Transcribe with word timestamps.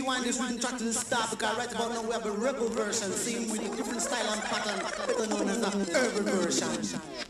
rewind 0.00 0.24
this 0.24 0.40
rhythm 0.40 0.58
track 0.58 0.78
to 0.78 0.84
the 0.84 0.92
start 0.92 1.30
because 1.30 1.56
right 1.58 1.72
about 1.72 1.92
now 1.92 2.02
we 2.02 2.12
have 2.12 2.24
a 2.24 2.30
rebel 2.30 2.68
version, 2.68 3.10
same 3.12 3.50
with 3.50 3.60
a 3.60 3.76
different 3.76 4.00
style 4.00 4.32
and 4.32 4.42
pattern, 4.42 5.06
better 5.06 5.26
known 5.26 5.48
as 5.48 5.60
the 5.60 5.92
herbal 5.92 6.22
version. 6.22 7.29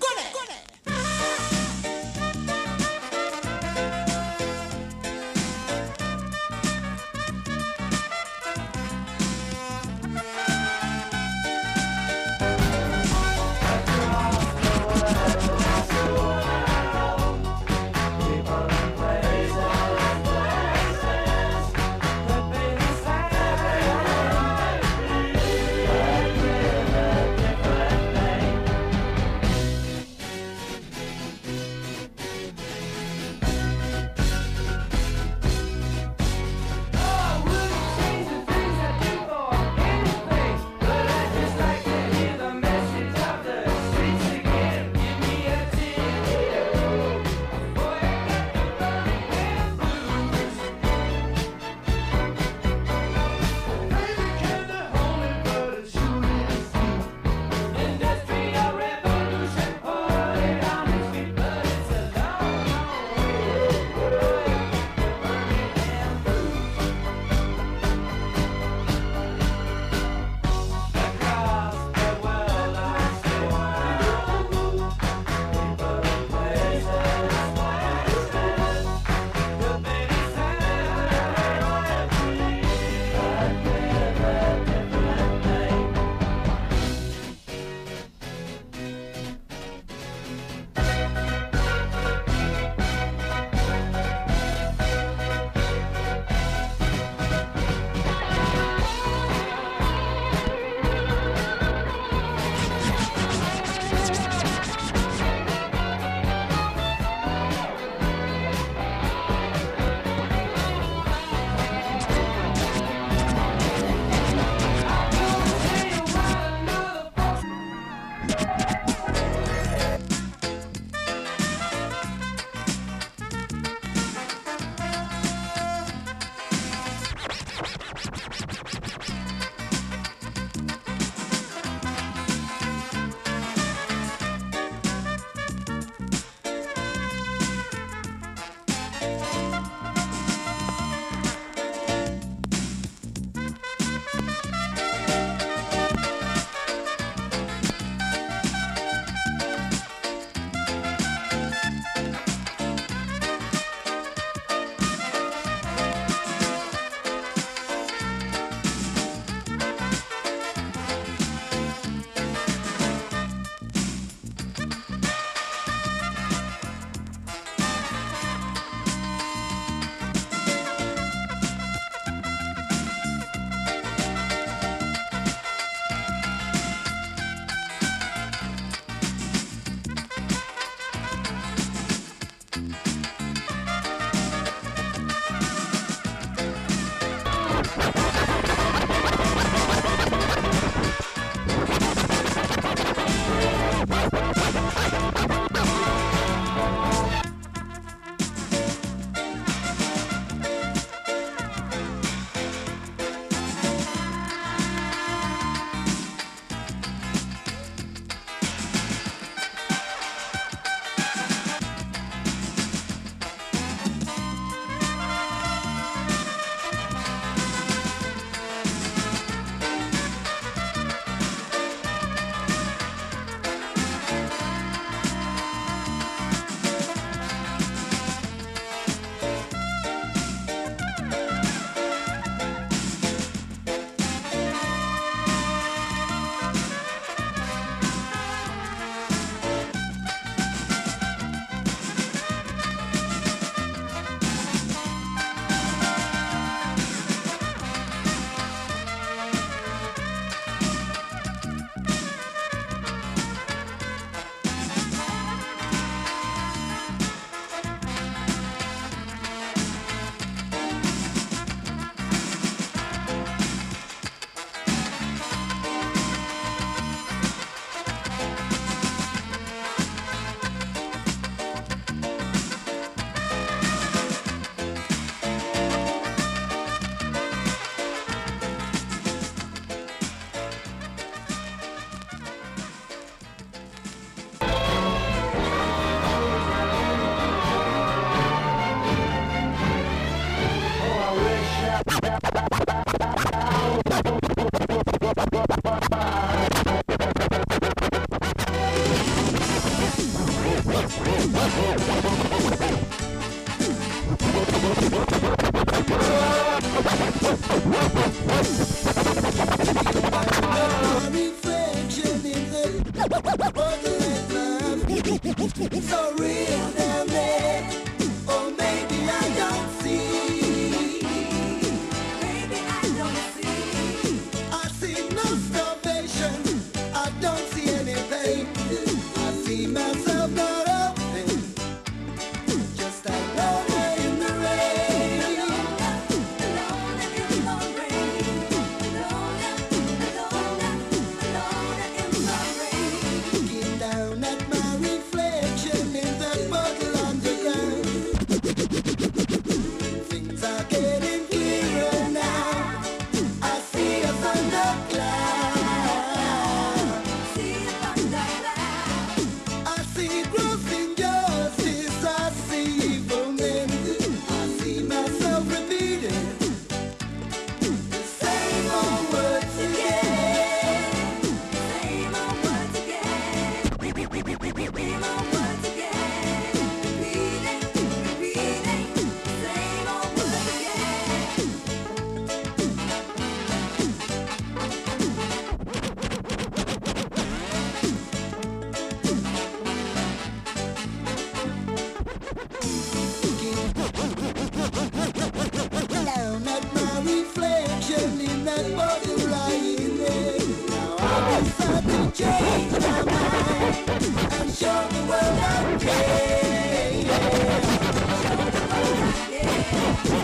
change 402.21 402.73
my 402.73 403.03
mind 403.03 403.89
and 404.33 404.50
show 404.53 404.81
the 404.93 405.00
world 405.09 405.39
I 405.41 405.79
care. 405.81 407.00
Yeah. 407.07 407.61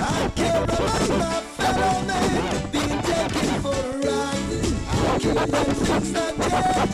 I 0.03 0.29
care 0.37 0.63
about 0.63 1.09
my 1.09 1.41
fellow 1.57 1.97
man, 2.07 2.71
being 2.71 3.01
taken 3.01 3.49
for 3.63 3.81
a 3.81 3.97
ride. 4.05 4.53
I 4.89 5.19
care 5.21 5.47
that 5.47 5.69
things 5.77 6.11
not 6.13 6.33
dead, 6.37 6.91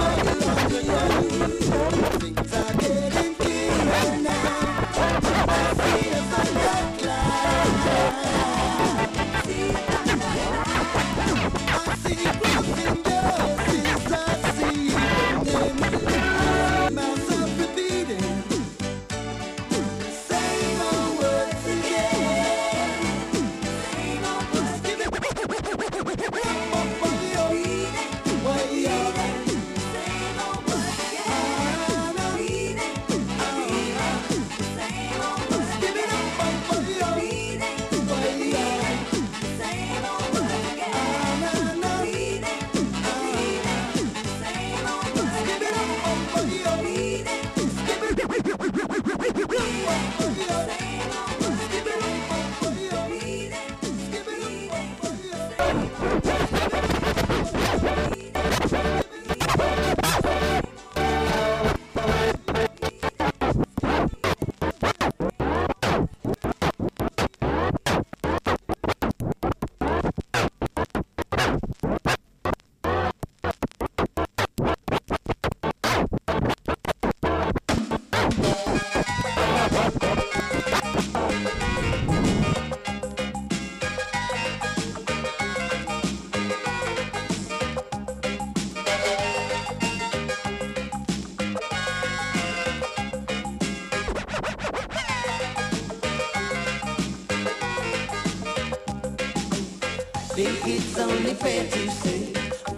think 100.43 100.75
it's 100.75 100.99
only 100.99 101.33
fair 101.35 101.63
to 101.69 101.89
say, 101.89 102.33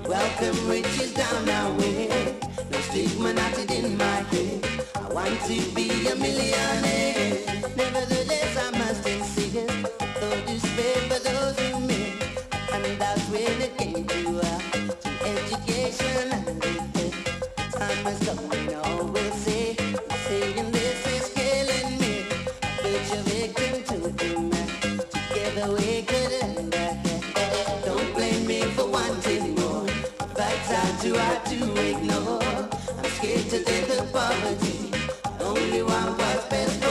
welcome 0.07 0.69
riches 0.69 1.13
down 1.13 1.50
our 1.50 1.72
way. 1.79 2.38
No 2.69 2.79
stigma 2.79 3.34
knotted 3.34 3.72
in 3.72 3.98
my 3.98 4.19
head. 4.31 4.65
I 4.95 5.07
want 5.13 5.39
to 5.50 5.57
be 5.74 5.89
a 6.07 6.15
millionaire. 6.15 7.39
Nevertheless, 7.75 8.57
I 8.65 8.69
must 8.77 9.07
insist, 9.07 9.81
though 10.19 10.41
despair 10.45 10.93
fair 10.93 11.10
for 11.10 11.19
those 11.27 11.60
who 11.60 11.79
may. 11.88 12.13
And 12.74 13.01
that's 13.01 13.25
when 13.29 13.62
it 13.67 13.75
came 13.79 14.05
to, 14.13 14.22
uh, 14.41 14.60
to 15.03 15.12
education 15.34 16.25
and 16.38 16.48
repair. 16.65 17.13
Time 17.72 18.07
is 18.13 18.29
up, 18.29 18.39
we'll 19.12 19.31
say, 19.31 19.75
saying 20.27 20.72
this 20.72 21.01
is 21.15 21.25
killing 21.39 21.91
me. 22.00 22.25
But 22.81 23.01
you're 23.10 23.25
victim 23.34 23.74
to 23.89 23.98
the 24.19 24.29
man. 24.51 24.69
Together 25.15 25.67
we 25.74 26.03
could 26.03 26.31
end 26.43 26.74
that. 26.74 27.04
hard 31.17 31.45
to 31.45 31.89
ignore. 31.89 32.69
I'm 32.98 33.12
scared 33.12 33.50
to 33.50 33.63
death 33.63 33.88
the 33.89 34.03
poverty. 34.12 34.91
Only 35.39 35.84
one 35.84 36.17
was 36.17 36.45
best. 36.50 36.85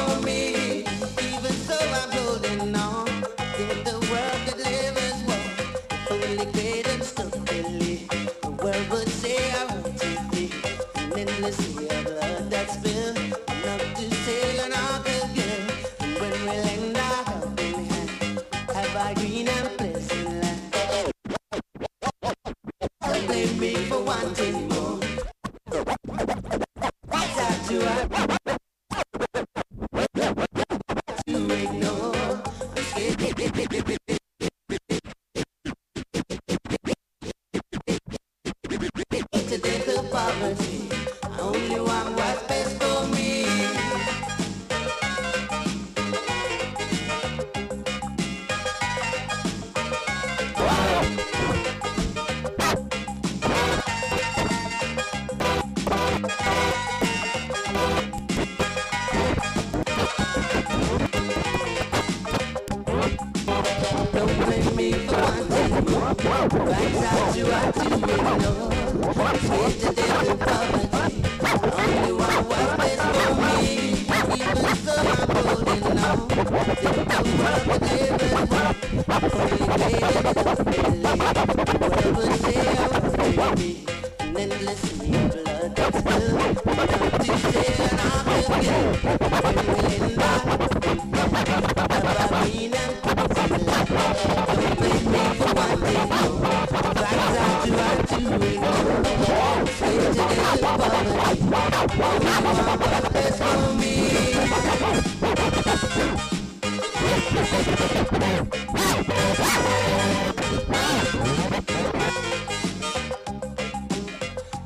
Você 81.24 82.12
bonito. 82.12 82.53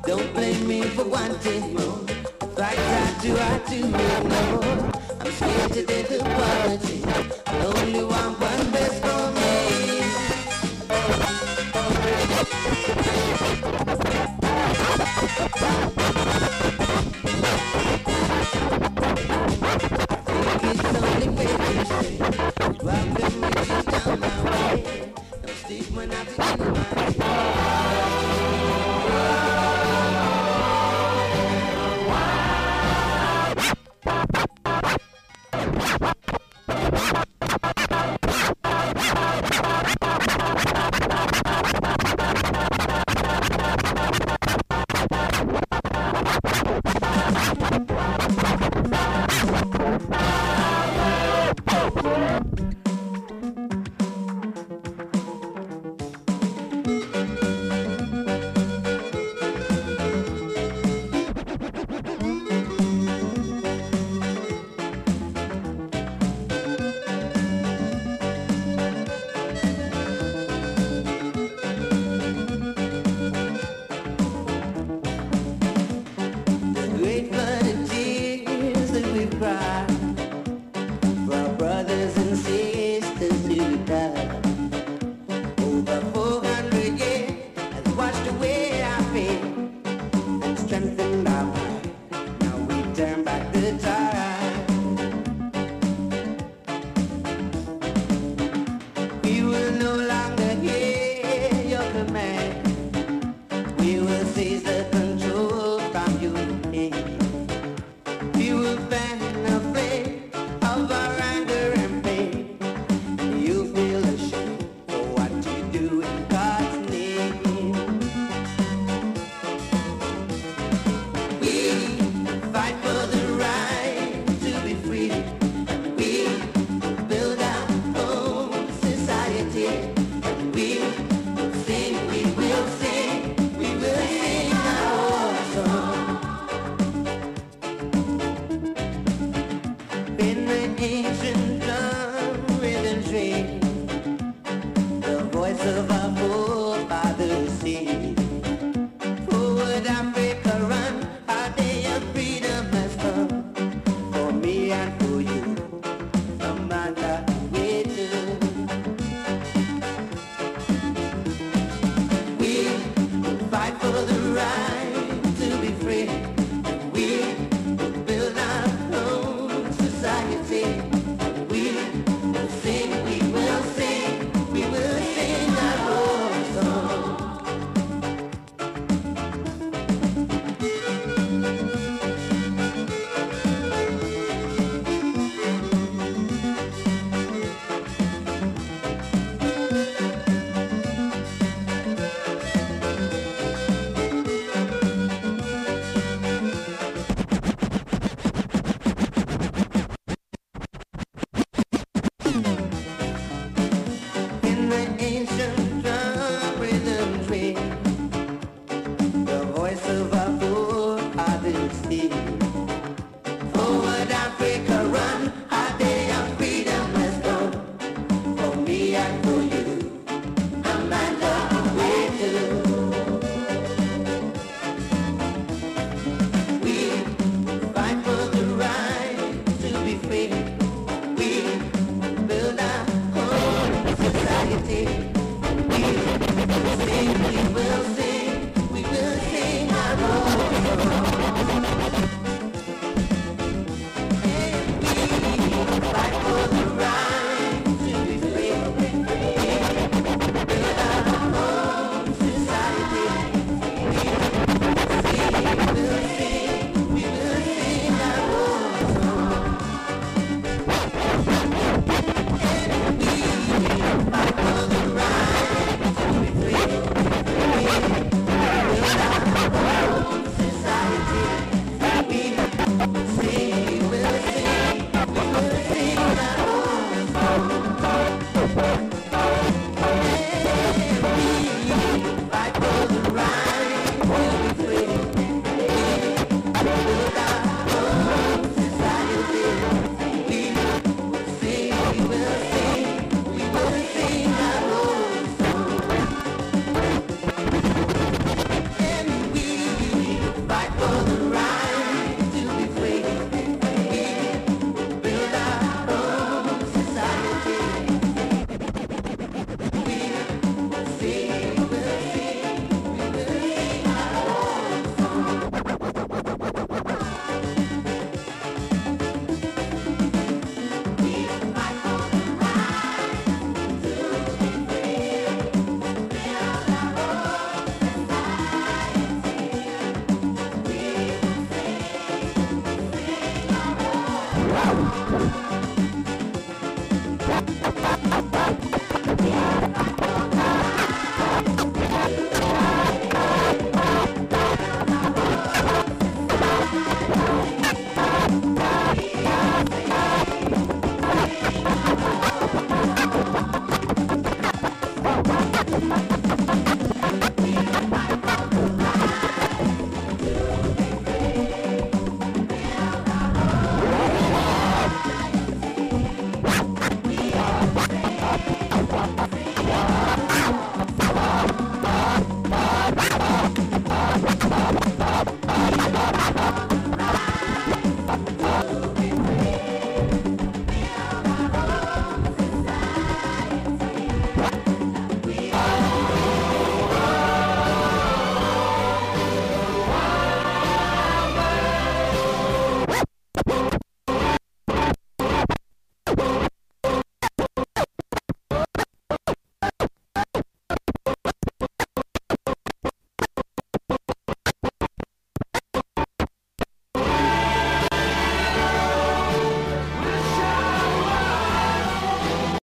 Don't 0.09 0.33
blame 0.33 0.67
me 0.67 0.81
for 0.81 1.03
wanting 1.05 1.75
more. 1.75 1.99
Like 2.57 2.79
I 2.79 3.15
do, 3.21 3.37
I 3.37 3.59
do 3.69 3.85
me 3.85 3.91
no 3.91 4.59
I'm 5.19 5.31
scared 5.31 5.71
to 5.73 5.85
take 5.85 6.07
the 6.07 6.17
quality. 6.17 7.03
I 7.45 7.63
only 7.63 8.03
want 8.03 8.39
one 8.39 8.71
best 8.71 9.03
for 9.03 9.31
me. 9.37 10.01
My 24.17 24.43
way. 24.73 25.13
I'm 25.43 25.53
steep 25.53 25.85
when 25.93 26.11
I 26.11 26.23
begin 26.23 26.73
my 26.73 27.08